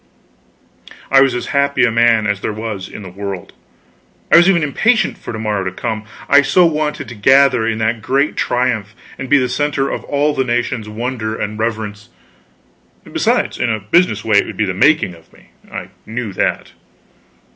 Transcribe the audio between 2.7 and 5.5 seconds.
in the world. I was even impatient for to